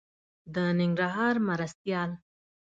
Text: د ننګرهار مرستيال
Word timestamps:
د 0.53 0.55
ننګرهار 0.79 1.35
مرستيال 1.47 2.11